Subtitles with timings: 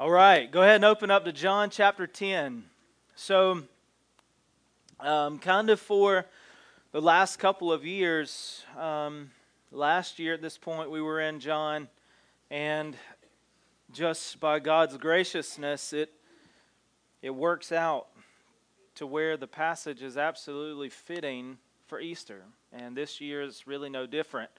[0.00, 2.64] All right, go ahead and open up to John chapter 10.
[3.16, 3.64] So,
[4.98, 6.24] um, kind of for
[6.90, 9.30] the last couple of years, um,
[9.70, 11.86] last year at this point, we were in John,
[12.50, 12.96] and
[13.92, 16.10] just by God's graciousness, it,
[17.20, 18.06] it works out
[18.94, 21.58] to where the passage is absolutely fitting
[21.88, 22.44] for Easter.
[22.72, 24.50] And this year is really no different.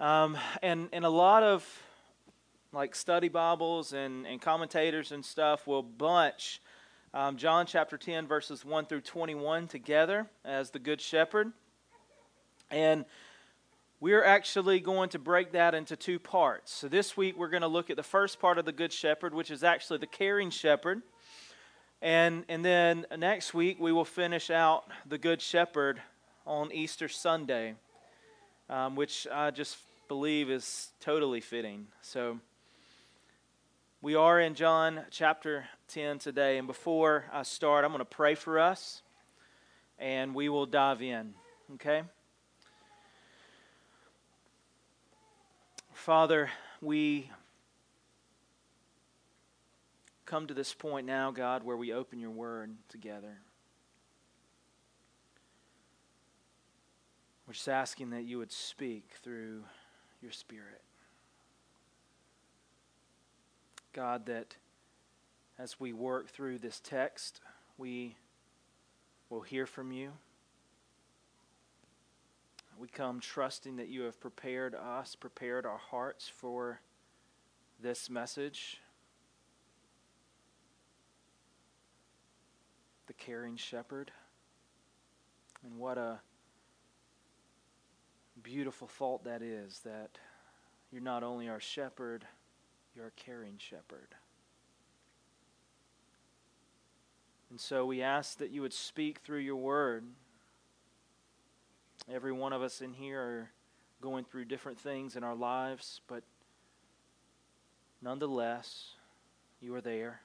[0.00, 1.82] Um, and, and a lot of
[2.72, 6.60] like study Bibles and, and commentators and stuff will bunch
[7.12, 11.52] um, John chapter 10, verses 1 through 21 together as the Good Shepherd.
[12.70, 13.04] And
[13.98, 16.72] we're actually going to break that into two parts.
[16.72, 19.34] So this week we're going to look at the first part of the Good Shepherd,
[19.34, 21.02] which is actually the caring shepherd.
[22.00, 26.00] And, and then next week we will finish out the Good Shepherd
[26.46, 27.74] on Easter Sunday,
[28.68, 31.88] um, which I just believe is totally fitting.
[32.02, 32.38] So
[34.02, 36.56] we are in John chapter 10 today.
[36.56, 39.02] And before I start, I'm going to pray for us
[39.98, 41.34] and we will dive in.
[41.74, 42.02] Okay?
[45.92, 46.48] Father,
[46.80, 47.30] we
[50.24, 53.36] come to this point now, God, where we open your word together.
[57.46, 59.64] We're just asking that you would speak through
[60.22, 60.80] your spirit.
[63.92, 64.56] God, that
[65.58, 67.40] as we work through this text,
[67.76, 68.16] we
[69.28, 70.12] will hear from you.
[72.78, 76.80] We come trusting that you have prepared us, prepared our hearts for
[77.82, 78.80] this message.
[83.06, 84.12] The caring shepherd.
[85.62, 86.20] And what a
[88.42, 90.10] beautiful thought that is that
[90.90, 92.24] you're not only our shepherd
[92.94, 94.14] you're a caring shepherd.
[97.50, 100.04] And so we ask that you would speak through your word.
[102.10, 103.50] Every one of us in here are
[104.00, 106.22] going through different things in our lives, but
[108.00, 108.94] nonetheless,
[109.60, 110.20] you are there.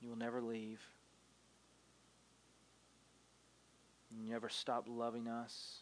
[0.00, 0.80] You will never leave.
[4.10, 5.80] You never stop loving us,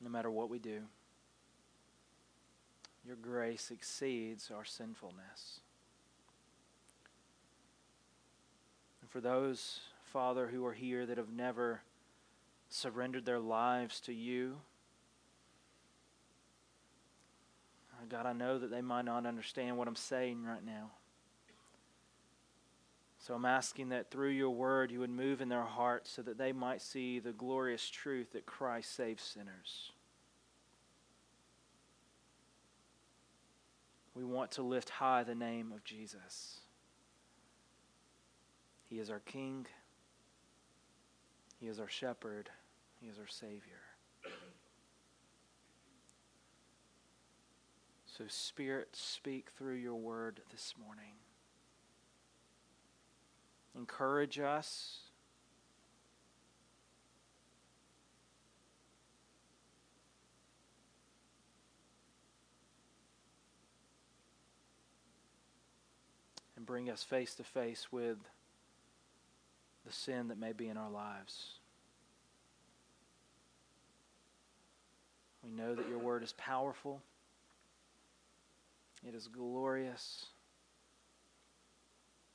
[0.00, 0.82] no matter what we do.
[3.06, 5.60] Your grace exceeds our sinfulness.
[9.00, 11.80] And for those, Father, who are here that have never
[12.68, 14.56] surrendered their lives to you,
[17.92, 20.90] uh, God, I know that they might not understand what I'm saying right now.
[23.18, 26.38] So I'm asking that through your word you would move in their hearts so that
[26.38, 29.92] they might see the glorious truth that Christ saves sinners.
[34.18, 36.58] We want to lift high the name of Jesus.
[38.90, 39.66] He is our King,
[41.60, 42.50] He is our shepherd,
[43.00, 43.60] He is our Savior.
[48.06, 51.14] So, Spirit, speak through your word this morning.
[53.76, 55.07] Encourage us
[66.68, 68.18] bring us face to face with
[69.86, 71.54] the sin that may be in our lives.
[75.42, 77.00] We know that your word is powerful,
[79.08, 80.26] it is glorious,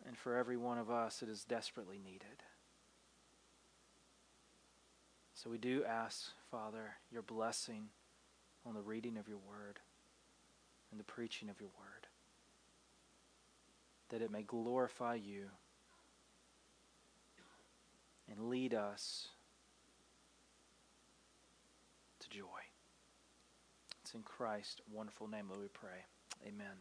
[0.03, 2.41] and for every one of us, it is desperately needed.
[5.35, 7.89] So we do ask, Father, your blessing
[8.65, 9.79] on the reading of your word
[10.89, 12.02] and the preaching of your word
[14.13, 15.45] that it may glorify you
[18.29, 19.29] and lead us
[22.19, 22.45] to joy.
[24.03, 26.05] It's in Christ's wonderful name that we pray.
[26.47, 26.75] Amen.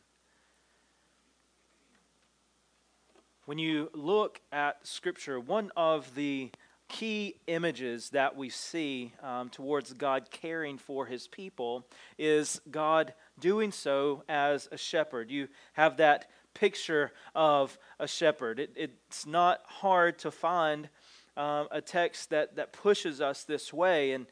[3.47, 6.51] When you look at Scripture, one of the
[6.89, 11.87] key images that we see um, towards God caring for his people
[12.19, 15.31] is God doing so as a shepherd.
[15.31, 18.59] You have that picture of a shepherd.
[18.59, 20.89] It, it's not hard to find
[21.37, 24.13] um, a text that, that pushes us this way.
[24.13, 24.27] And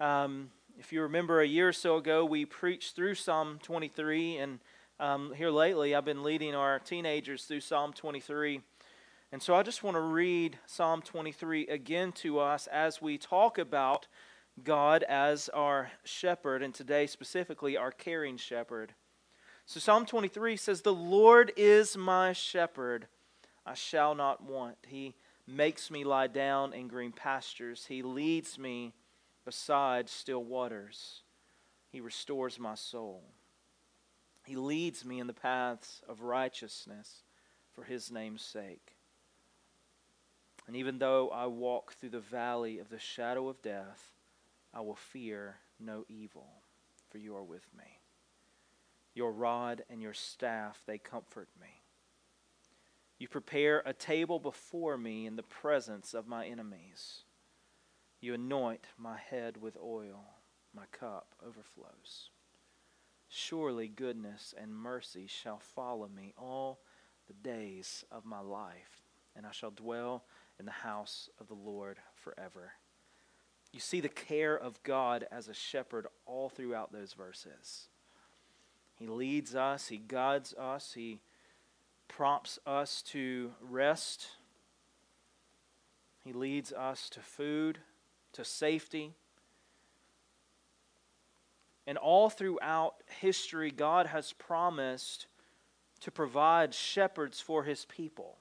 [0.00, 4.38] um, if you remember a year or so ago, we preached through Psalm 23.
[4.38, 4.58] And
[5.00, 8.60] um, here lately, I've been leading our teenagers through Psalm 23.
[9.32, 13.56] And so I just want to read Psalm 23 again to us as we talk
[13.56, 14.06] about
[14.62, 18.92] God as our shepherd, and today specifically our caring shepherd.
[19.66, 23.06] So Psalm 23 says, The Lord is my shepherd,
[23.64, 24.76] I shall not want.
[24.86, 25.14] He
[25.46, 28.92] makes me lie down in green pastures, He leads me
[29.44, 31.22] beside still waters,
[31.90, 33.22] He restores my soul.
[34.44, 37.22] He leads me in the paths of righteousness
[37.72, 38.96] for His name's sake.
[40.66, 44.10] And even though I walk through the valley of the shadow of death,
[44.74, 46.46] I will fear no evil,
[47.10, 48.01] for you are with me.
[49.14, 51.82] Your rod and your staff, they comfort me.
[53.18, 57.22] You prepare a table before me in the presence of my enemies.
[58.20, 60.24] You anoint my head with oil,
[60.74, 62.30] my cup overflows.
[63.28, 66.80] Surely goodness and mercy shall follow me all
[67.26, 69.02] the days of my life,
[69.36, 70.24] and I shall dwell
[70.58, 72.72] in the house of the Lord forever.
[73.72, 77.88] You see the care of God as a shepherd all throughout those verses.
[79.02, 81.18] He leads us, He guides us, He
[82.06, 84.28] prompts us to rest,
[86.24, 87.80] He leads us to food,
[88.34, 89.14] to safety.
[91.84, 95.26] And all throughout history, God has promised
[96.02, 98.38] to provide shepherds for His people.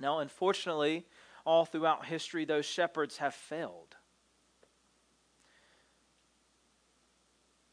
[0.00, 1.04] Now, unfortunately,
[1.44, 3.96] all throughout history, those shepherds have failed.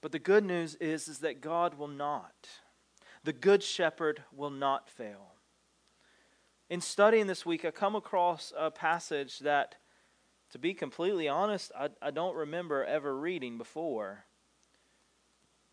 [0.01, 2.49] But the good news is, is that God will not.
[3.23, 5.33] The good shepherd will not fail.
[6.69, 9.75] In studying this week, I come across a passage that,
[10.51, 14.25] to be completely honest, I, I don't remember ever reading before.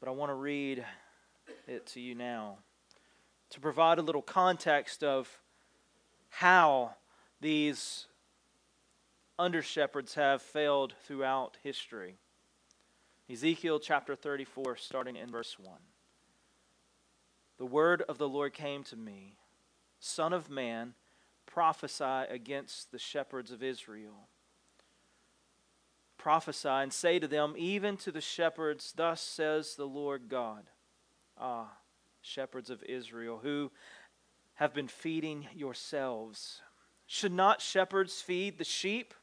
[0.00, 0.84] But I want to read
[1.66, 2.58] it to you now
[3.50, 5.40] to provide a little context of
[6.28, 6.94] how
[7.40, 8.06] these
[9.38, 12.16] under shepherds have failed throughout history.
[13.28, 15.78] Ezekiel chapter 34, starting in verse 1.
[17.58, 19.36] The word of the Lord came to me
[19.98, 20.94] Son of man,
[21.44, 24.28] prophesy against the shepherds of Israel.
[26.18, 30.64] Prophesy and say to them, even to the shepherds, Thus says the Lord God.
[31.36, 31.78] Ah,
[32.20, 33.72] shepherds of Israel, who
[34.54, 36.60] have been feeding yourselves.
[37.06, 39.14] Should not shepherds feed the sheep?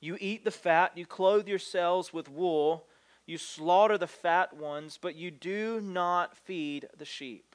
[0.00, 2.86] You eat the fat, you clothe yourselves with wool,
[3.26, 7.54] you slaughter the fat ones, but you do not feed the sheep.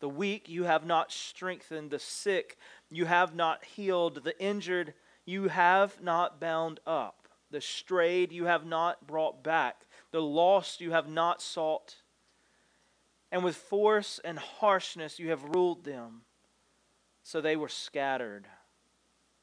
[0.00, 2.56] The weak you have not strengthened, the sick
[2.90, 4.94] you have not healed, the injured
[5.24, 10.92] you have not bound up, the strayed you have not brought back, the lost you
[10.92, 11.96] have not sought
[13.30, 16.22] and with force and harshness you have ruled them.
[17.22, 18.46] So they were scattered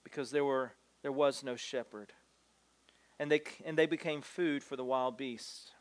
[0.04, 2.14] because there, were, there was no shepherd.
[3.20, 5.72] And they, and they became food for the wild beasts.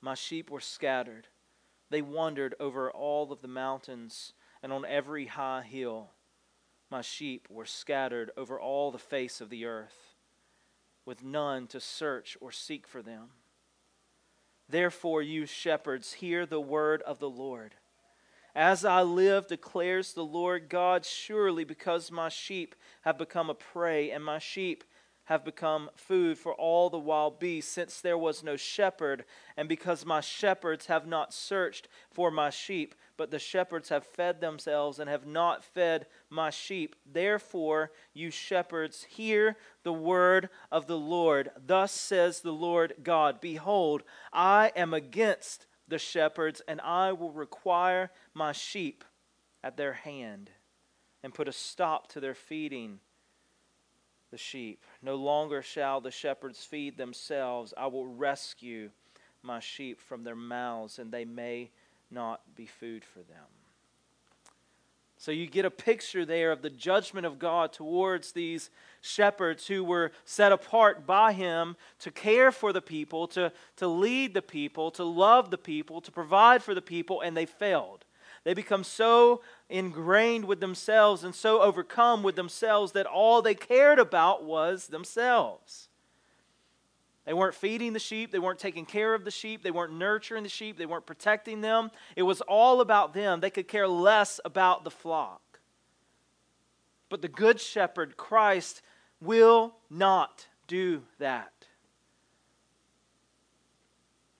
[0.00, 1.26] My sheep were scattered.
[1.90, 6.10] They wandered over all of the mountains and on every high hill.
[6.90, 10.14] My sheep were scattered over all the face of the earth,
[11.04, 13.30] with none to search or seek for them.
[14.68, 17.74] Therefore, you shepherds, hear the word of the Lord.
[18.54, 24.10] As I live, declares the Lord God, surely because my sheep have become a prey,
[24.10, 24.84] and my sheep
[25.28, 29.26] have become food for all the wild beasts, since there was no shepherd,
[29.58, 34.40] and because my shepherds have not searched for my sheep, but the shepherds have fed
[34.40, 36.96] themselves and have not fed my sheep.
[37.04, 41.50] Therefore, you shepherds, hear the word of the Lord.
[41.58, 48.10] Thus says the Lord God Behold, I am against the shepherds, and I will require
[48.32, 49.04] my sheep
[49.62, 50.48] at their hand,
[51.22, 53.00] and put a stop to their feeding
[54.30, 54.82] the sheep.
[55.02, 57.74] No longer shall the shepherds feed themselves.
[57.76, 58.90] I will rescue
[59.42, 61.70] my sheep from their mouths, and they may
[62.10, 63.46] not be food for them.
[65.20, 68.70] So you get a picture there of the judgment of God towards these
[69.00, 74.32] shepherds who were set apart by Him to care for the people, to, to lead
[74.32, 78.04] the people, to love the people, to provide for the people, and they failed.
[78.48, 83.98] They become so ingrained with themselves and so overcome with themselves that all they cared
[83.98, 85.90] about was themselves.
[87.26, 90.44] They weren't feeding the sheep, they weren't taking care of the sheep, they weren't nurturing
[90.44, 91.90] the sheep, they weren't protecting them.
[92.16, 93.40] It was all about them.
[93.40, 95.60] They could care less about the flock.
[97.10, 98.80] But the Good Shepherd, Christ,
[99.20, 101.52] will not do that.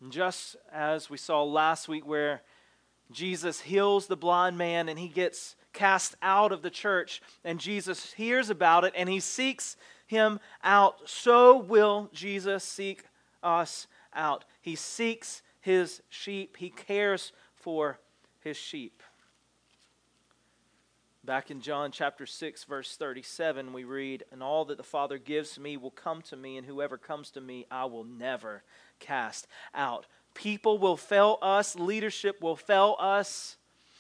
[0.01, 2.41] And just as we saw last week, where
[3.11, 8.13] Jesus heals the blind man and he gets cast out of the church, and Jesus
[8.13, 11.09] hears about it and he seeks him out.
[11.09, 13.05] So will Jesus seek
[13.43, 14.45] us out.
[14.61, 16.57] He seeks his sheep.
[16.57, 18.01] He cares for
[18.41, 19.03] his sheep.
[21.25, 25.59] Back in John chapter 6, verse 37, we read, And all that the Father gives
[25.59, 28.63] me will come to me, and whoever comes to me, I will never
[28.99, 30.07] cast out.
[30.39, 33.57] People will fail us, leadership will fail us,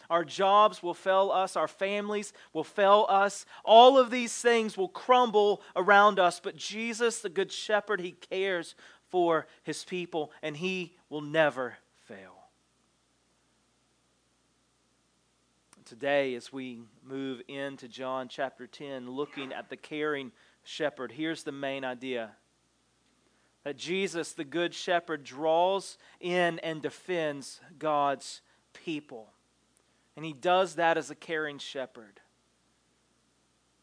[0.09, 3.45] our jobs will fail us, our families will fail us.
[3.65, 8.77] All of these things will crumble around us, but Jesus, the Good Shepherd, He cares
[9.09, 12.37] for His people, and He will never fail.
[15.85, 20.31] Today, as we move into John chapter 10, looking at the caring
[20.63, 22.31] shepherd, here's the main idea
[23.69, 28.41] that Jesus, the Good Shepherd, draws in and defends God's
[28.73, 29.29] people.
[30.17, 32.19] And he does that as a caring shepherd.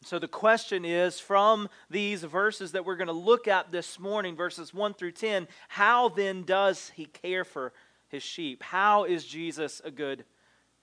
[0.02, 4.34] So the question is from these verses that we're going to look at this morning,
[4.34, 7.72] verses 1 through 10, how then does he care for
[8.08, 8.64] his sheep?
[8.64, 10.24] How is Jesus a good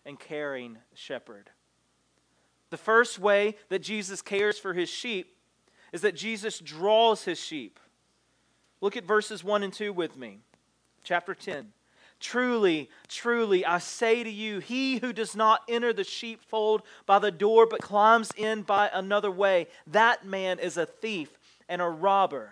[0.05, 1.49] and caring shepherd?
[2.69, 5.35] The first way that Jesus cares for his sheep
[5.91, 7.81] is that Jesus draws his sheep.
[8.83, 10.39] Look at verses 1 and 2 with me.
[11.05, 11.71] Chapter 10.
[12.19, 17.31] Truly, truly, I say to you, he who does not enter the sheepfold by the
[17.31, 21.29] door but climbs in by another way, that man is a thief
[21.69, 22.51] and a robber.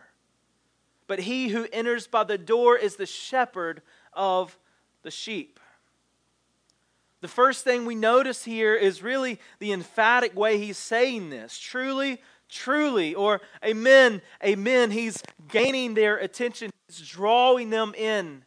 [1.06, 3.82] But he who enters by the door is the shepherd
[4.14, 4.58] of
[5.04, 5.60] the sheep.
[7.20, 11.60] The first thing we notice here is really the emphatic way he's saying this.
[11.60, 12.22] Truly,
[12.52, 14.92] truly, or amen, amen.
[14.92, 18.44] He's gaining their attention, he's drawing them in.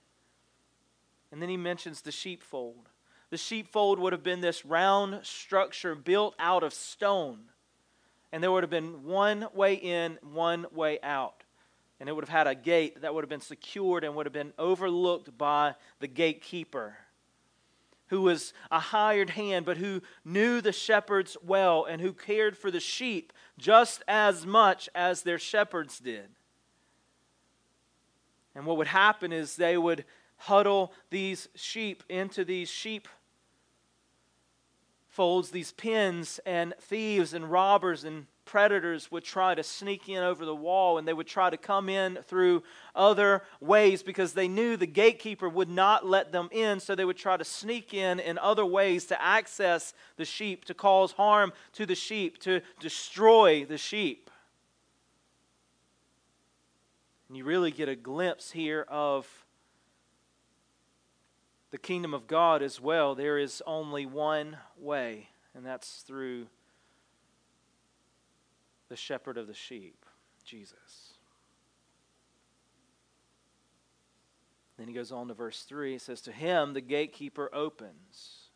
[1.33, 2.89] And then he mentions the sheepfold.
[3.31, 7.41] The sheepfold would have been this round structure built out of stone.
[8.31, 11.43] And there would have been one way in, one way out.
[11.99, 14.33] And it would have had a gate that would have been secured and would have
[14.33, 16.97] been overlooked by the gatekeeper
[18.15, 22.71] who was a hired hand, but who knew the shepherds well and who cared for
[22.71, 26.29] the sheep just as much as their shepherds did.
[28.55, 30.05] And what would happen is they would
[30.37, 33.09] huddle these sheep into these sheep
[35.09, 40.45] folds, these pens, and thieves and robbers and predators would try to sneak in over
[40.45, 42.63] the wall and they would try to come in through
[42.95, 46.81] other ways because they knew the gatekeeper would not let them in.
[46.81, 50.75] So they would try to sneak in in other ways to access the sheep, to
[50.75, 54.31] cause harm to the sheep, to destroy the sheep.
[57.29, 59.27] And you really get a glimpse here of
[61.71, 63.15] the kingdom of God as well.
[63.15, 66.47] There is only one way, and that's through
[68.89, 70.05] the shepherd of the sheep,
[70.45, 71.15] Jesus.
[74.77, 75.93] Then he goes on to verse 3.
[75.93, 78.49] He says, To him the gatekeeper opens.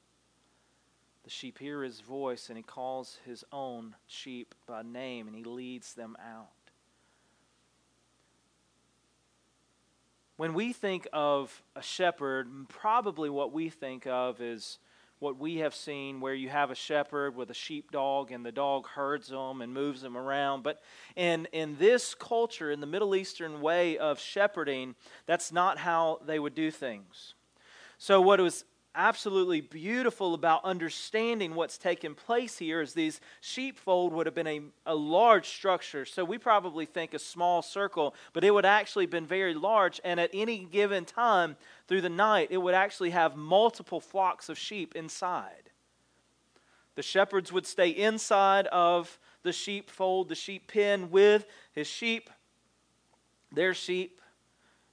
[1.25, 5.45] The sheep hear his voice, and he calls his own sheep by name, and he
[5.45, 6.49] leads them out.
[10.37, 14.79] When we think of a shepherd, probably what we think of is
[15.21, 18.87] what we have seen where you have a shepherd with a sheepdog and the dog
[18.87, 20.63] herds them and moves them around.
[20.63, 20.81] But
[21.17, 24.95] in, in this culture, in the Middle Eastern way of shepherding,
[25.27, 27.35] that's not how they would do things.
[27.99, 28.65] So, what was
[28.99, 34.61] absolutely beautiful about understanding what's taken place here is these sheepfold would have been a,
[34.87, 36.05] a large structure.
[36.05, 40.01] So we probably think a small circle, but it would actually been very large.
[40.05, 41.57] And at any given time
[41.89, 45.71] through the night, it would actually have multiple flocks of sheep inside.
[46.95, 52.29] The shepherds would stay inside of the sheepfold, the sheep pen with his sheep,
[53.51, 54.21] their sheep.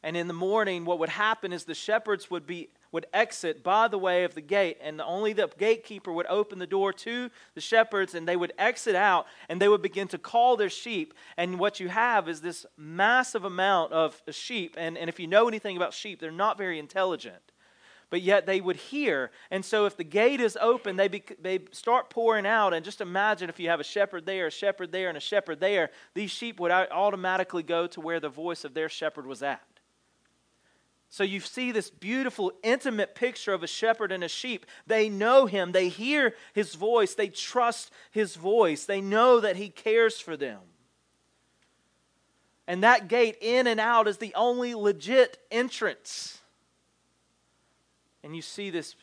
[0.01, 3.89] And in the morning, what would happen is the shepherds would be would exit by
[3.89, 7.59] the way of the gate, and only the gatekeeper would open the door to the
[7.59, 11.13] shepherds, and they would exit out, and they would begin to call their sheep.
[11.35, 14.75] And what you have is this massive amount of sheep.
[14.77, 17.51] And, and if you know anything about sheep, they're not very intelligent.
[18.09, 19.31] But yet they would hear.
[19.51, 22.73] And so if the gate is open, they, be, they start pouring out.
[22.73, 25.59] And just imagine if you have a shepherd there, a shepherd there, and a shepherd
[25.59, 29.61] there, these sheep would automatically go to where the voice of their shepherd was at.
[31.15, 34.65] So you see this beautiful, intimate picture of a shepherd and a sheep.
[34.85, 39.69] They know him, they hear his voice, they trust his voice, they know that he
[39.69, 40.59] cares for them.
[42.67, 46.41] And that gate in and out is the only legit entrance.
[48.21, 48.97] And you see this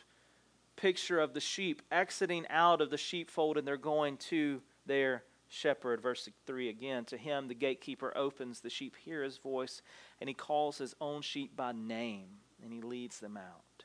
[0.75, 6.01] picture of the sheep exiting out of the sheepfold and they're going to their shepherd.
[6.01, 9.81] Verse 3 again To him the gatekeeper opens, the sheep hear his voice,
[10.23, 12.27] and he calls his own sheep by name
[12.63, 13.83] and he leads them out.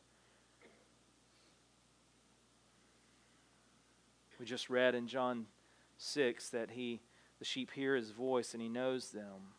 [4.39, 5.47] We just read in John
[5.97, 7.01] 6 that he
[7.41, 9.57] the sheep hear his voice and he knows them.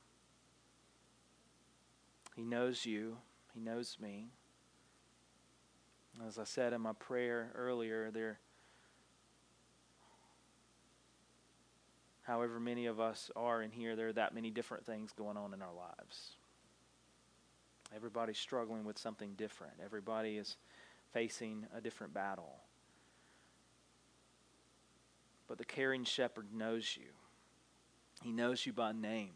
[2.37, 3.17] He knows you,
[3.53, 4.29] he knows me.
[6.25, 8.39] As I said in my prayer earlier, there
[12.21, 15.53] however many of us are in here, there are that many different things going on
[15.53, 16.37] in our lives.
[17.95, 19.73] Everybody's struggling with something different.
[19.83, 20.57] Everybody is
[21.11, 22.55] facing a different battle.
[25.47, 27.09] But the caring shepherd knows you.
[28.21, 29.33] He knows you by name.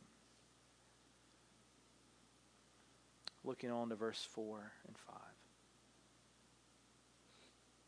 [3.44, 5.16] Looking on to verse 4 and 5.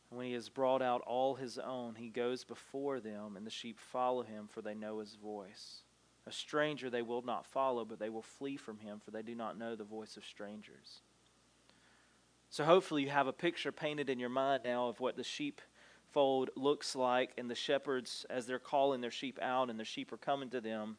[0.09, 3.79] When he has brought out all his own, he goes before them, and the sheep
[3.79, 5.81] follow him, for they know his voice.
[6.27, 9.35] A stranger they will not follow, but they will flee from him, for they do
[9.35, 11.01] not know the voice of strangers.
[12.49, 16.49] So hopefully you have a picture painted in your mind now of what the sheepfold
[16.55, 20.17] looks like, and the shepherds, as they're calling their sheep out, and the sheep are
[20.17, 20.97] coming to them.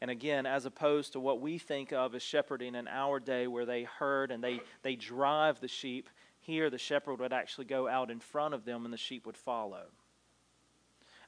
[0.00, 3.64] And again, as opposed to what we think of as shepherding in our day, where
[3.64, 8.10] they herd and they, they drive the sheep, here the shepherd would actually go out
[8.10, 9.86] in front of them and the sheep would follow.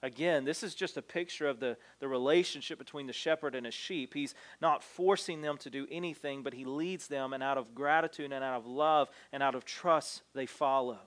[0.07, 3.75] Again, this is just a picture of the, the relationship between the shepherd and his
[3.75, 4.15] sheep.
[4.15, 8.31] He's not forcing them to do anything, but he leads them, and out of gratitude
[8.31, 11.01] and out of love and out of trust, they follow.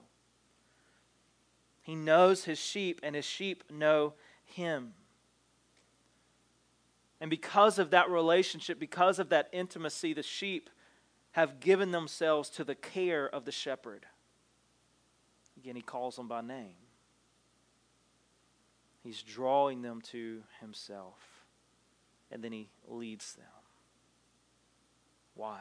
[1.80, 4.12] He knows his sheep, and his sheep know
[4.44, 4.92] him.
[7.22, 10.68] And because of that relationship, because of that intimacy, the sheep
[11.30, 14.04] have given themselves to the care of the shepherd.
[15.56, 16.74] Again, he calls them by name.
[19.02, 21.44] He's drawing them to himself,
[22.30, 23.46] and then he leads them.
[25.34, 25.60] Why?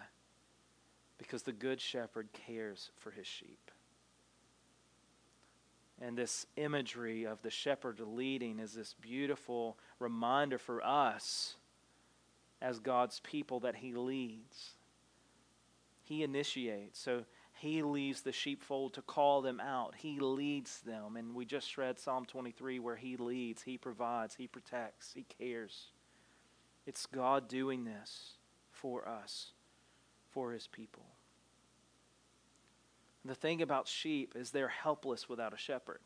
[1.18, 3.72] Because the good shepherd cares for his sheep.
[6.02, 11.56] And this imagery of the shepherd leading is this beautiful reminder for us
[12.62, 14.72] as God's people that He leads.
[16.04, 17.00] He initiates.
[17.00, 17.26] So
[17.60, 19.94] He leaves the sheepfold to call them out.
[19.98, 21.18] He leads them.
[21.18, 25.88] And we just read Psalm 23 where He leads, He provides, He protects, He cares.
[26.88, 28.36] It's God doing this
[28.72, 29.52] for us,
[30.30, 31.04] for His people.
[33.26, 36.00] The thing about sheep is they're helpless without a shepherd.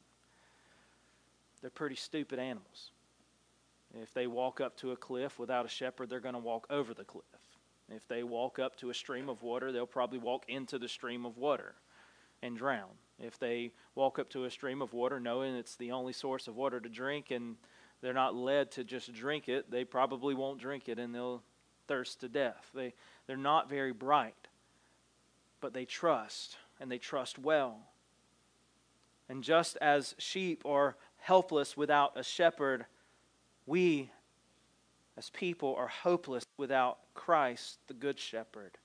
[1.61, 2.89] They're pretty stupid animals.
[4.01, 6.95] If they walk up to a cliff without a shepherd, they're going to walk over
[6.95, 7.23] the cliff.
[7.89, 11.25] If they walk up to a stream of water, they'll probably walk into the stream
[11.25, 11.75] of water
[12.41, 12.89] and drown.
[13.19, 16.55] If they walk up to a stream of water knowing it's the only source of
[16.55, 17.55] water to drink and
[18.01, 21.43] they're not led to just drink it, they probably won't drink it and they'll
[21.87, 22.69] thirst to death.
[22.73, 22.93] They,
[23.27, 24.47] they're not very bright,
[25.61, 27.79] but they trust and they trust well.
[29.29, 32.85] And just as sheep are helpless without a shepherd,
[33.65, 34.11] we
[35.17, 38.78] as people are hopeless without Christ, the Good Shepherd.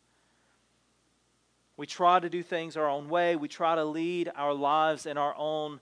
[1.77, 3.37] We try to do things our own way.
[3.37, 5.81] We try to lead our lives in our own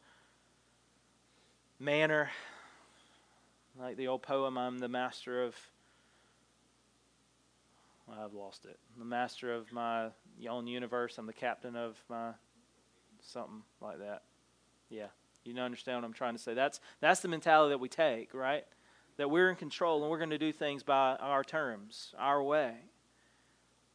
[1.79, 2.31] manner.
[3.81, 5.57] Like the old poem, I'm the master of.
[8.07, 8.79] Well, I've lost it.
[8.95, 10.09] I'm The master of my
[10.49, 11.19] own universe.
[11.19, 12.33] I'm the captain of my
[13.21, 14.23] something like that.
[14.91, 15.09] Yeah,
[15.45, 16.55] you understand what I'm trying to say.
[16.55, 18.65] That's that's the mentality that we take, right?
[19.17, 22.75] That we're in control and we're going to do things by our terms, our way.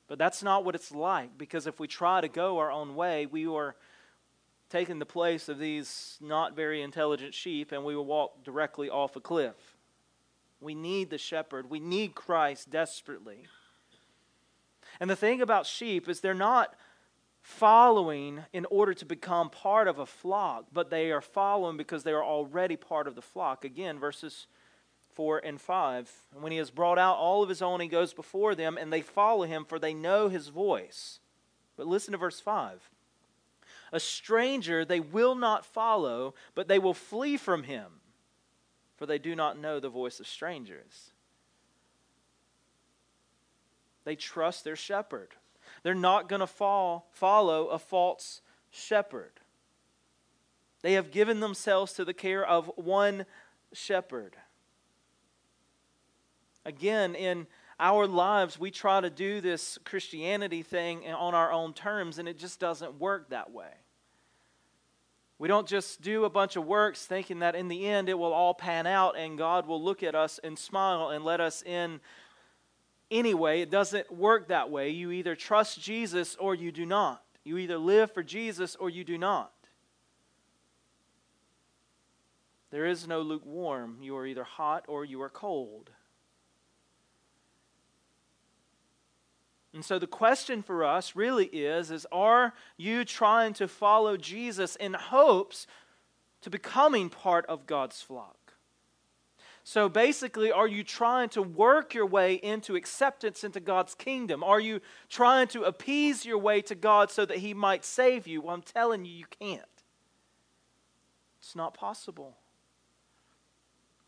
[0.08, 3.28] But that's not what it's like because if we try to go our own way,
[3.28, 3.76] we are
[4.70, 9.16] taking the place of these not very intelligent sheep and we will walk directly off
[9.16, 9.78] a cliff.
[10.60, 11.70] We need the shepherd.
[11.70, 13.48] We need Christ desperately.
[15.00, 16.76] And the thing about sheep is they're not
[17.42, 22.12] following in order to become part of a flock, but they are following because they
[22.12, 23.66] are already part of the flock.
[23.66, 24.48] Again, verses
[25.22, 26.12] 4 and 5.
[26.34, 28.92] And when he has brought out all of his own, he goes before them, and
[28.92, 31.20] they follow him, for they know his voice.
[31.78, 32.90] But listen to verse 5.
[33.92, 37.86] A stranger they will not follow, but they will flee from him,
[38.98, 41.12] for they do not know the voice of strangers.
[44.06, 45.36] They trust their shepherd.
[45.84, 49.34] They're not going to follow a false shepherd.
[50.82, 53.28] They have given themselves to the care of one
[53.72, 54.36] shepherd.
[56.66, 57.48] Again, in
[57.80, 62.38] our lives, we try to do this Christianity thing on our own terms, and it
[62.38, 63.72] just doesn't work that way.
[65.42, 68.32] We don't just do a bunch of works thinking that in the end it will
[68.32, 72.00] all pan out and God will look at us and smile and let us in
[73.10, 73.62] anyway.
[73.62, 74.90] It doesn't work that way.
[74.92, 77.24] You either trust Jesus or you do not.
[77.44, 79.52] You either live for Jesus or you do not.
[82.70, 83.98] There is no lukewarm.
[84.00, 85.90] You are either hot or you are cold.
[89.74, 94.76] And so the question for us really is is are you trying to follow Jesus
[94.76, 95.66] in hopes
[96.42, 98.38] to becoming part of God's flock?
[99.64, 104.44] So basically, are you trying to work your way into acceptance into God's kingdom?
[104.44, 108.42] Are you trying to appease your way to God so that He might save you?
[108.42, 109.62] Well, I'm telling you, you can't.
[111.40, 112.38] It's not possible.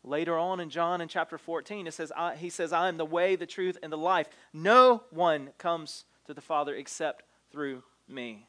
[0.04, 3.06] Later on in John in chapter 14, it says, I, He says, I am the
[3.06, 4.28] way, the truth, and the life.
[4.52, 8.46] No one comes to the Father except through me.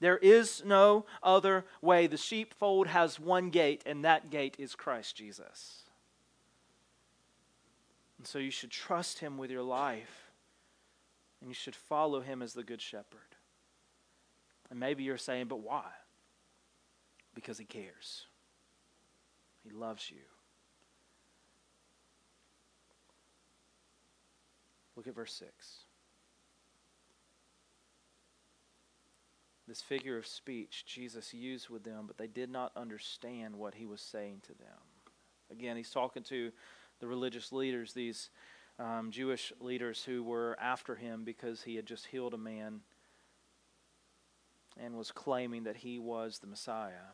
[0.00, 2.08] There is no other way.
[2.08, 5.82] The sheepfold has one gate, and that gate is Christ Jesus.
[8.18, 10.32] And so you should trust him with your life,
[11.40, 13.36] and you should follow him as the good shepherd.
[14.68, 15.84] And maybe you're saying, but why?
[17.36, 18.26] Because he cares,
[19.62, 20.31] he loves you.
[25.02, 25.78] Look at verse 6.
[29.66, 33.84] This figure of speech Jesus used with them, but they did not understand what he
[33.84, 34.78] was saying to them.
[35.50, 36.52] Again, he's talking to
[37.00, 38.30] the religious leaders, these
[38.78, 42.82] um, Jewish leaders who were after him because he had just healed a man
[44.78, 47.10] and was claiming that he was the Messiah.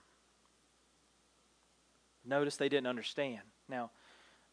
[2.22, 3.40] Notice they didn't understand.
[3.66, 3.92] Now,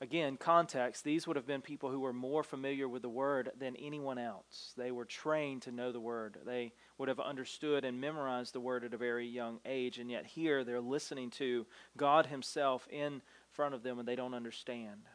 [0.02, 3.78] Again, context, these would have been people who were more familiar with the word than
[3.78, 4.74] anyone else.
[4.76, 6.38] They were trained to know the word.
[6.46, 10.26] They would have understood and memorized the word at a very young age, and yet
[10.26, 15.08] here they're listening to God Himself in front of them and they don't understand.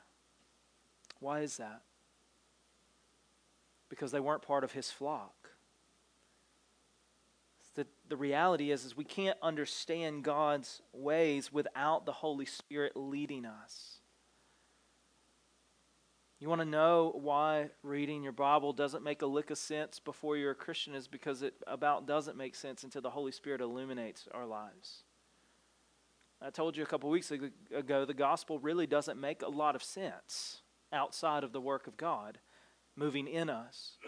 [1.18, 1.82] Why is that?
[3.90, 5.50] Because they weren't part of His flock.
[7.74, 13.44] The, the reality is, is we can't understand God's ways without the Holy Spirit leading
[13.44, 13.99] us.
[16.40, 20.38] You want to know why reading your Bible doesn't make a lick of sense before
[20.38, 24.26] you're a Christian is because it about doesn't make sense until the Holy Spirit illuminates
[24.32, 25.02] our lives.
[26.40, 29.82] I told you a couple weeks ago the gospel really doesn't make a lot of
[29.82, 32.38] sense outside of the work of God
[32.96, 33.98] moving in us.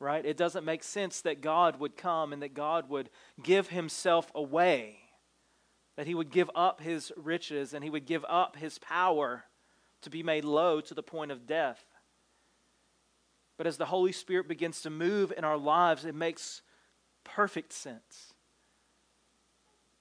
[0.00, 0.24] Right?
[0.24, 3.10] It doesn't make sense that God would come and that God would
[3.42, 4.96] give himself away.
[5.98, 9.44] That he would give up his riches and he would give up his power
[10.02, 11.84] to be made low to the point of death.
[13.56, 16.62] But as the Holy Spirit begins to move in our lives, it makes
[17.24, 18.34] perfect sense.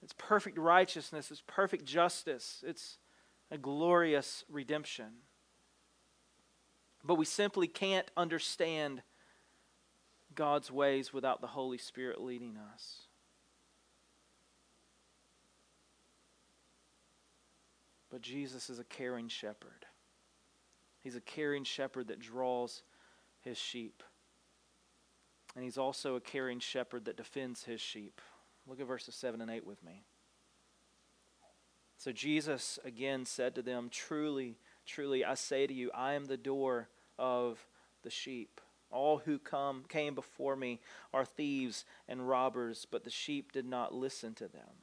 [0.02, 2.98] It's perfect righteousness, it's perfect justice, it's
[3.52, 5.12] a glorious redemption.
[7.04, 9.04] But we simply can't understand
[10.34, 13.02] God's ways without the Holy Spirit leading us.
[18.10, 19.86] But Jesus is a caring shepherd.
[21.02, 22.84] He's a caring shepherd that draws
[23.42, 24.04] his sheep.
[25.56, 28.22] And he's also a caring shepherd that defends his sheep.
[28.68, 30.04] Look at verses 7 and 8 with me.
[31.98, 36.38] So Jesus again said to them, Truly, truly, I say to you, I am the
[36.38, 37.66] door of
[38.04, 38.62] the sheep.
[38.90, 40.80] All who come came before me
[41.14, 44.81] are thieves and robbers, but the sheep did not listen to them.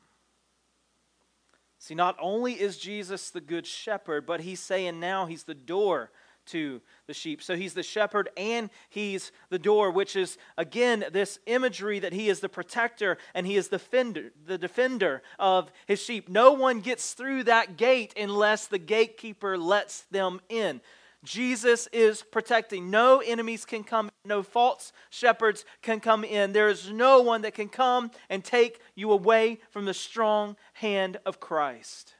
[1.78, 6.10] See, not only is Jesus the good shepherd, but he's saying now he's the door
[6.46, 7.42] to the sheep.
[7.42, 12.28] So he's the shepherd and he's the door, which is again this imagery that he
[12.28, 16.28] is the protector and he is the defender, the defender of his sheep.
[16.28, 20.80] No one gets through that gate unless the gatekeeper lets them in.
[21.24, 22.90] Jesus is protecting.
[22.90, 26.52] No enemies can come, no false shepherds can come in.
[26.52, 31.18] There is no one that can come and take you away from the strong hand
[31.26, 32.14] of Christ.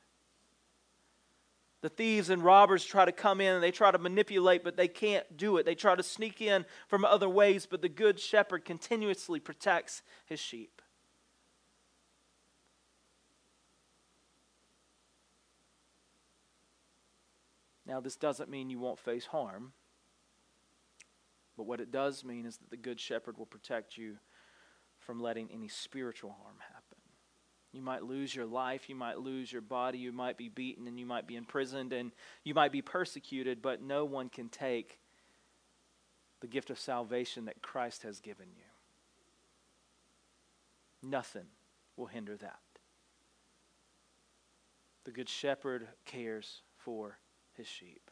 [1.81, 4.89] The thieves and robbers try to come in and they try to manipulate, but they
[4.89, 5.67] can't do it.
[5.67, 10.41] They try to sneak in from other ways, but the good shepherd continuously protects his
[10.41, 10.78] sheep.
[17.89, 19.73] Now, this doesn't mean you won't face harm,
[21.57, 24.19] but what it does mean is that the Good Shepherd will protect you
[24.99, 26.99] from letting any spiritual harm happen.
[27.73, 31.01] You might lose your life, you might lose your body, you might be beaten, and
[31.01, 32.13] you might be imprisoned, and
[32.45, 34.99] you might be persecuted, but no one can take
[36.41, 38.65] the gift of salvation that Christ has given you.
[41.03, 41.47] Nothing
[41.97, 42.61] will hinder that.
[45.05, 47.19] The Good Shepherd cares for
[47.59, 48.11] his sheep,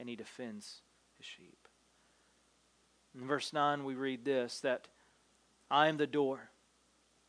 [0.00, 0.80] and he defends
[1.16, 1.68] his sheep.
[3.14, 4.88] In verse 9, we read this that
[5.70, 6.50] I am the door.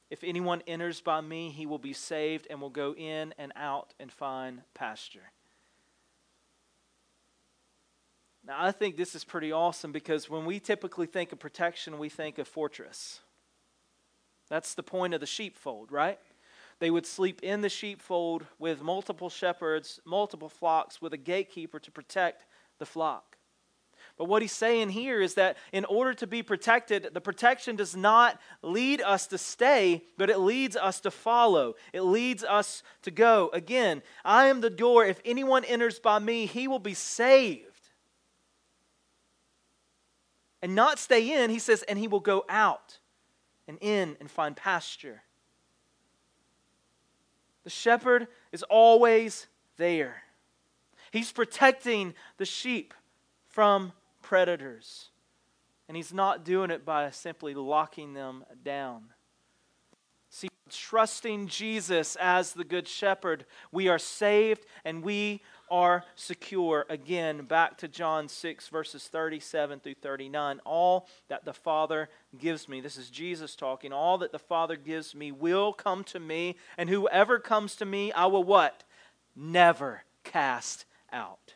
[0.09, 3.93] If anyone enters by me, he will be saved and will go in and out
[3.99, 5.31] and find pasture.
[8.45, 12.07] Now, I think this is pretty awesome because when we typically think of protection, we
[12.07, 13.19] think of fortress.
[14.49, 16.17] That's the point of the sheepfold, right?
[16.79, 21.91] They would sleep in the sheepfold with multiple shepherds, multiple flocks, with a gatekeeper to
[21.91, 22.45] protect
[22.77, 23.37] the flock.
[24.17, 27.95] But what he's saying here is that in order to be protected, the protection does
[27.95, 31.75] not lead us to stay, but it leads us to follow.
[31.93, 33.49] It leads us to go.
[33.53, 35.05] Again, I am the door.
[35.05, 37.65] If anyone enters by me, he will be saved.
[40.63, 42.97] And not stay in, he says, and he will go out
[43.67, 45.21] and in and find pasture.
[47.67, 50.23] The shepherd is always there.
[51.11, 52.93] He's protecting the sheep
[53.49, 55.09] from predators.
[55.89, 59.07] And he's not doing it by simply locking them down.
[60.29, 66.85] See, trusting Jesus as the Good Shepherd, we are saved and we are secure.
[66.89, 70.59] Again, back to John 6, verses 37 through 39.
[70.65, 75.13] All that the Father gives me, this is Jesus talking, all that the Father gives
[75.15, 78.83] me will come to me, and whoever comes to me, I will what?
[79.35, 81.53] Never cast out.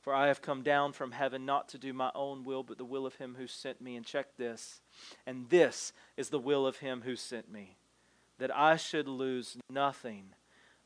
[0.00, 2.84] For I have come down from heaven not to do my own will, but the
[2.84, 3.94] will of him who sent me.
[3.94, 4.80] And check this.
[5.26, 7.76] And this is the will of him who sent me,
[8.38, 10.30] that I should lose nothing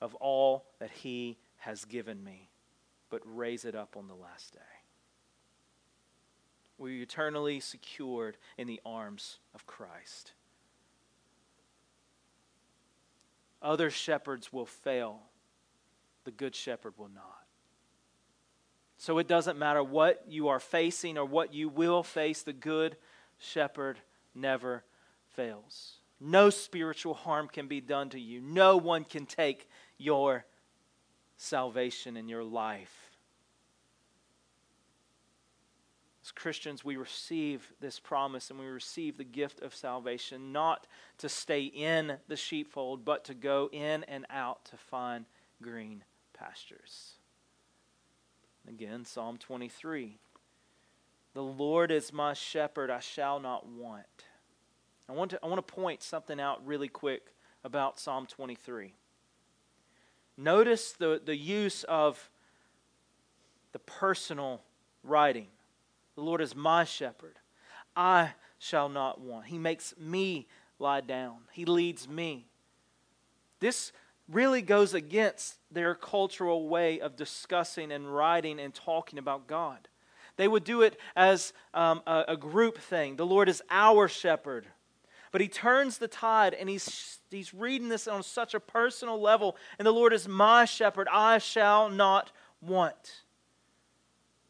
[0.02, 2.50] of all that he has given me,
[3.08, 4.58] but raise it up on the last day.
[6.76, 10.32] We're eternally secured in the arms of Christ.
[13.62, 15.20] Other shepherds will fail,
[16.24, 17.44] the good shepherd will not.
[18.98, 22.96] So it doesn't matter what you are facing or what you will face, the good
[23.38, 24.00] shepherd
[24.34, 24.82] never
[25.28, 25.98] fails.
[26.24, 28.40] No spiritual harm can be done to you.
[28.40, 29.68] No one can take
[30.02, 30.44] your
[31.36, 33.10] salvation in your life.
[36.24, 40.86] As Christians, we receive this promise and we receive the gift of salvation, not
[41.18, 45.24] to stay in the sheepfold, but to go in and out to find
[45.60, 47.14] green pastures.
[48.68, 50.18] Again, Psalm 23.
[51.34, 54.06] The Lord is my shepherd, I shall not want.
[55.08, 57.34] I want to, I want to point something out really quick
[57.64, 58.94] about Psalm 23.
[60.36, 62.30] Notice the, the use of
[63.72, 64.62] the personal
[65.02, 65.48] writing.
[66.14, 67.38] The Lord is my shepherd.
[67.96, 69.46] I shall not want.
[69.46, 70.46] He makes me
[70.78, 72.46] lie down, He leads me.
[73.60, 73.92] This
[74.28, 79.88] really goes against their cultural way of discussing and writing and talking about God.
[80.36, 83.16] They would do it as um, a, a group thing.
[83.16, 84.66] The Lord is our shepherd.
[85.32, 89.56] But he turns the tide and he's, he's reading this on such a personal level.
[89.78, 93.22] And the Lord is my shepherd, I shall not want.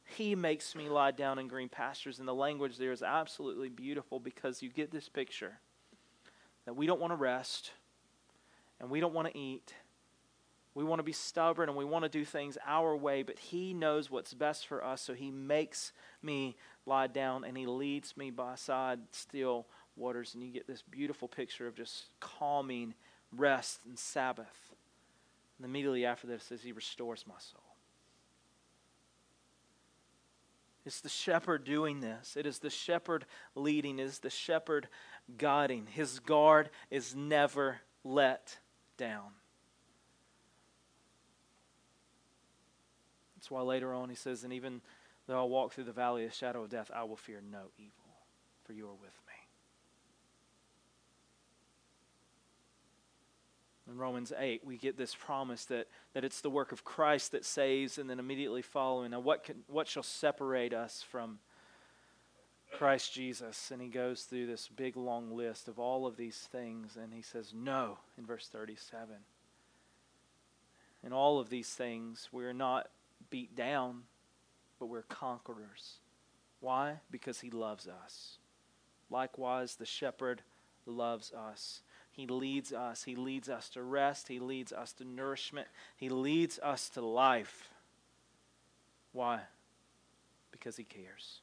[0.04, 2.18] He makes me lie down in green pastures.
[2.18, 5.58] And the language there is absolutely beautiful because you get this picture
[6.66, 7.70] that we don't want to rest
[8.80, 9.72] and we don't want to eat.
[10.74, 13.74] We want to be stubborn and we want to do things our way, but He
[13.74, 15.92] knows what's best for us, so He makes
[16.22, 19.66] me lie down and He leads me beside still
[19.96, 20.34] waters.
[20.34, 22.94] And you get this beautiful picture of just calming
[23.36, 24.74] rest and Sabbath.
[25.58, 27.62] And immediately after this, says, He restores my soul.
[30.84, 32.36] It's the shepherd doing this.
[32.36, 33.24] It is the shepherd
[33.54, 33.98] leading.
[33.98, 34.88] It is the shepherd
[35.38, 35.86] guiding.
[35.86, 38.58] His guard is never let
[38.96, 39.30] down.
[43.36, 44.80] That's why later on he says, And even
[45.26, 47.70] though I walk through the valley of the shadow of death, I will fear no
[47.78, 48.16] evil,
[48.64, 49.41] for you are with me.
[53.92, 57.44] In Romans 8, we get this promise that, that it's the work of Christ that
[57.44, 61.40] saves, and then immediately following, now what, can, what shall separate us from
[62.72, 63.70] Christ Jesus.
[63.70, 67.20] And he goes through this big long list of all of these things, and he
[67.20, 69.14] says, No, in verse 37.
[71.04, 72.88] In all of these things, we're not
[73.28, 74.04] beat down,
[74.78, 75.98] but we're conquerors.
[76.60, 77.00] Why?
[77.10, 78.38] Because he loves us.
[79.10, 80.40] Likewise, the shepherd
[80.86, 81.82] loves us.
[82.12, 83.04] He leads us.
[83.04, 84.28] He leads us to rest.
[84.28, 85.66] He leads us to nourishment.
[85.96, 87.70] He leads us to life.
[89.12, 89.40] Why?
[90.50, 91.40] Because he cares.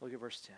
[0.00, 0.54] Look at verse 10.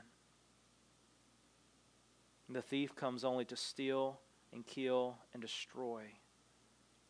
[2.50, 4.18] The thief comes only to steal
[4.52, 6.02] and kill and destroy.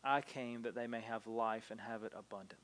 [0.03, 2.57] I came that they may have life and have it abundantly.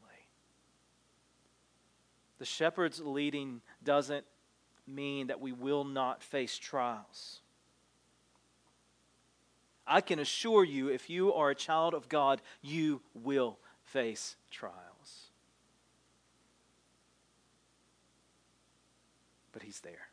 [2.38, 4.26] The shepherd's leading doesn't
[4.88, 7.40] mean that we will not face trials.
[9.86, 15.30] I can assure you, if you are a child of God, you will face trials.
[19.54, 20.10] But He's there.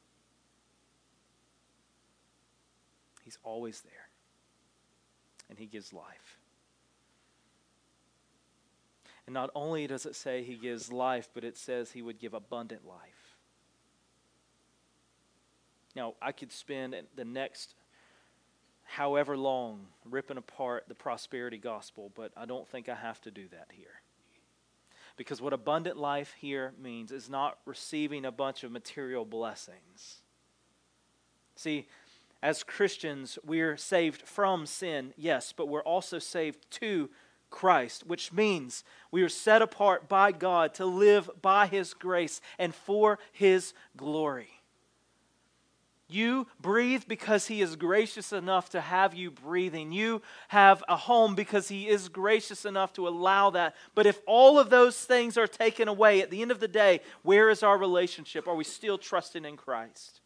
[3.25, 4.09] He's always there.
[5.51, 6.39] And He gives life.
[9.27, 12.33] And not only does it say He gives life, but it says He would give
[12.33, 13.14] abundant life.
[15.95, 17.75] Now, I could spend the next
[18.85, 23.49] however long ripping apart the prosperity gospel, but I don't think I have to do
[23.49, 24.03] that here.
[25.17, 30.23] Because what abundant life here means is not receiving a bunch of material blessings.
[31.57, 31.87] See,
[32.43, 37.09] as Christians, we're saved from sin, yes, but we're also saved to
[37.49, 42.75] Christ, which means we are set apart by God to live by His grace and
[42.75, 44.54] for His glory.
[46.07, 49.91] You breathe because He is gracious enough to have you breathing.
[49.91, 53.75] You have a home because He is gracious enough to allow that.
[53.95, 57.01] But if all of those things are taken away, at the end of the day,
[57.23, 58.47] where is our relationship?
[58.47, 60.21] Are we still trusting in Christ?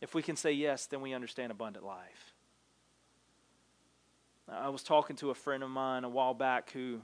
[0.00, 2.34] If we can say yes, then we understand abundant life.
[4.48, 7.00] I was talking to a friend of mine a while back who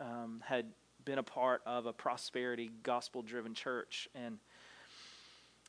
[0.00, 0.66] um, had
[1.04, 4.08] been a part of a prosperity gospel driven church.
[4.14, 4.38] And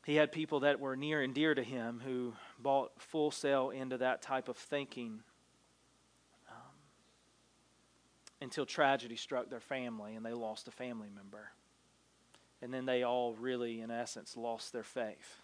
[0.05, 3.97] he had people that were near and dear to him who bought full sail into
[3.99, 5.21] that type of thinking
[6.49, 6.55] um,
[8.41, 11.51] until tragedy struck their family and they lost a family member.
[12.63, 15.41] And then they all really, in essence, lost their faith.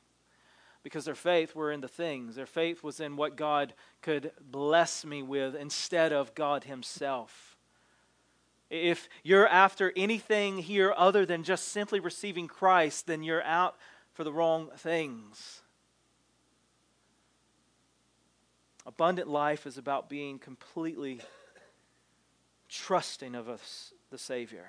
[0.84, 2.36] Because their faith were in the things.
[2.36, 7.58] Their faith was in what God could bless me with instead of God Himself.
[8.70, 13.76] If you're after anything here other than just simply receiving Christ, then you're out
[14.18, 15.62] for the wrong things.
[18.84, 21.22] Abundant life is about being completely
[22.68, 24.66] trusting of us, the Savior.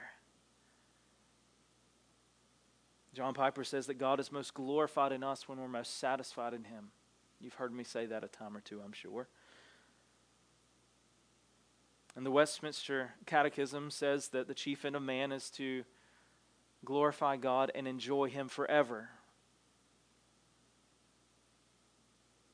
[3.15, 6.65] John Piper says that God is most glorified in us when we're most satisfied in
[6.65, 6.91] Him.
[7.41, 9.29] You've heard me say that a time or two, I'm sure.
[12.15, 15.85] And the Westminster Catechism says that the chief end of man is to
[16.85, 19.09] glorify God and enjoy Him forever.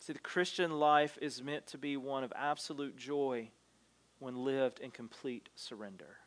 [0.04, 3.48] See, the Christian life is meant to be one of absolute joy
[4.18, 6.18] when lived in complete surrender.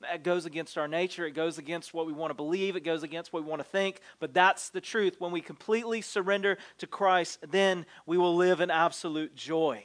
[0.00, 1.24] That goes against our nature.
[1.24, 2.74] It goes against what we want to believe.
[2.74, 4.00] It goes against what we want to think.
[4.18, 5.20] But that's the truth.
[5.20, 9.84] When we completely surrender to Christ, then we will live in absolute joy.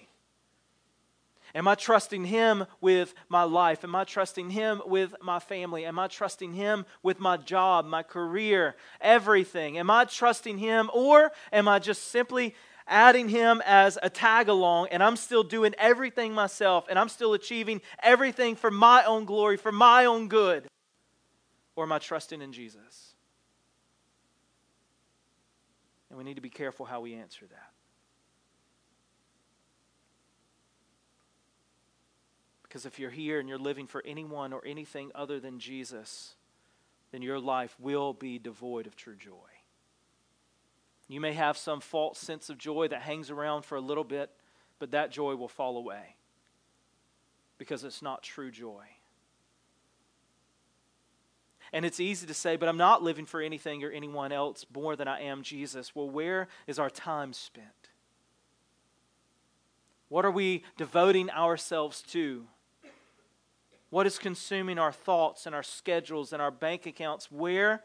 [1.55, 3.85] Am I trusting Him with my life?
[3.85, 5.85] Am I trusting Him with my family?
[5.85, 9.77] Am I trusting Him with my job, my career, everything?
[9.77, 14.89] Am I trusting Him or am I just simply adding Him as a tag along
[14.91, 19.55] and I'm still doing everything myself and I'm still achieving everything for my own glory,
[19.55, 20.67] for my own good?
[21.77, 23.15] Or am I trusting in Jesus?
[26.09, 27.74] And we need to be careful how we answer that.
[32.75, 36.35] Because if you're here and you're living for anyone or anything other than Jesus,
[37.13, 39.31] then your life will be devoid of true joy.
[41.07, 44.29] You may have some false sense of joy that hangs around for a little bit,
[44.77, 46.17] but that joy will fall away
[47.57, 48.83] because it's not true joy.
[51.71, 54.97] And it's easy to say, but I'm not living for anything or anyone else more
[54.97, 55.95] than I am Jesus.
[55.95, 57.67] Well, where is our time spent?
[60.09, 62.47] What are we devoting ourselves to?
[63.95, 67.31] What is consuming our thoughts and our schedules and our bank accounts?
[67.31, 67.81] Where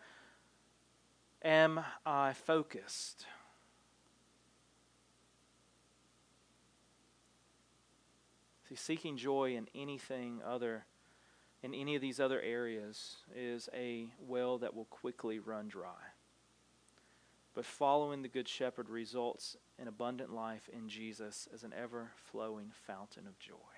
[1.41, 3.27] am I focused?
[8.69, 10.85] See, seeking joy in anything other,
[11.63, 16.11] in any of these other areas, is a well that will quickly run dry.
[17.55, 22.73] But following the Good Shepherd results in abundant life in Jesus as an ever flowing
[22.85, 23.70] fountain of joy.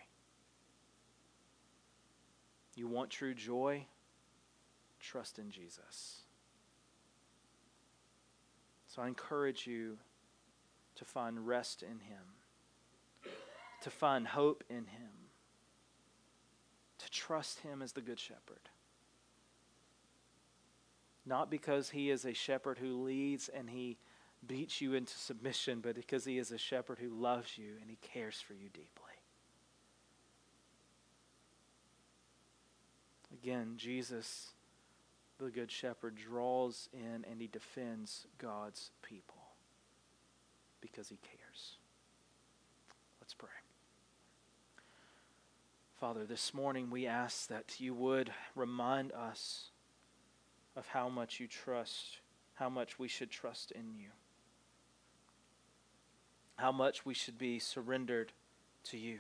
[2.75, 3.87] You want true joy?
[5.01, 6.23] Trust in Jesus.
[8.87, 9.99] So I encourage you
[10.97, 13.33] to find rest in Him,
[13.83, 15.11] to find hope in Him,
[16.99, 18.69] to trust Him as the Good Shepherd.
[21.25, 23.99] Not because He is a shepherd who leads and He
[24.47, 27.97] beats you into submission, but because He is a shepherd who loves you and He
[28.03, 29.12] cares for you deeply.
[33.43, 34.53] Again, Jesus,
[35.39, 39.43] the Good Shepherd draws in and he defends God's people
[40.81, 41.77] because he cares.
[43.21, 43.49] Let's pray.
[45.99, 49.71] Father, this morning we ask that you would remind us
[50.77, 52.19] of how much you trust,
[52.55, 54.11] how much we should trust in you,
[56.57, 58.33] how much we should be surrendered
[58.85, 59.19] to you.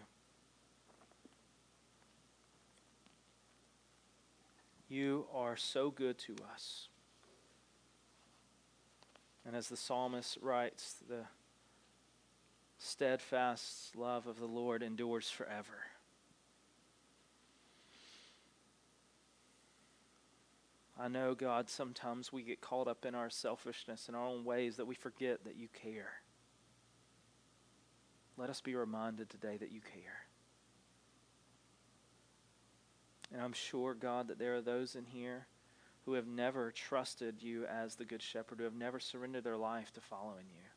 [4.93, 6.89] You are so good to us.
[9.47, 11.23] And as the psalmist writes, the
[12.77, 15.87] steadfast love of the Lord endures forever.
[21.01, 24.77] I know, God, sometimes we get caught up in our selfishness and our own ways
[24.77, 26.21] that we forget that you care.
[28.37, 30.22] Let us be reminded today that you care.
[33.33, 35.47] And I'm sure, God, that there are those in here
[36.05, 39.93] who have never trusted you as the Good Shepherd, who have never surrendered their life
[39.95, 40.69] to following you.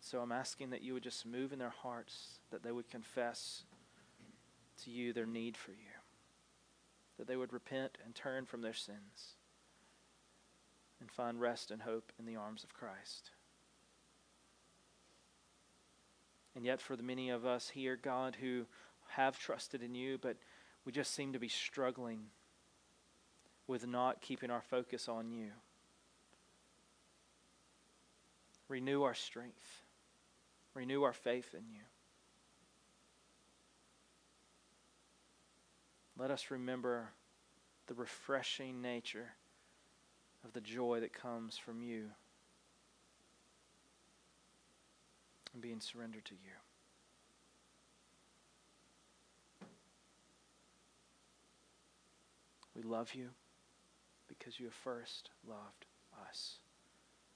[0.00, 3.64] So I'm asking that you would just move in their hearts, that they would confess
[4.84, 6.00] to you their need for you,
[7.18, 9.36] that they would repent and turn from their sins
[11.00, 13.30] and find rest and hope in the arms of Christ.
[16.54, 18.66] And yet, for the many of us here, God, who
[19.16, 20.36] have trusted in you, but
[20.84, 22.26] we just seem to be struggling
[23.66, 25.50] with not keeping our focus on you.
[28.68, 29.82] Renew our strength,
[30.74, 31.82] renew our faith in you.
[36.18, 37.10] Let us remember
[37.86, 39.32] the refreshing nature
[40.44, 42.06] of the joy that comes from you
[45.52, 46.61] and being surrendered to you.
[52.74, 53.30] We love you
[54.28, 55.86] because you have first loved
[56.28, 56.58] us.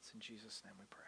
[0.01, 1.05] It's in Jesus' name we pray.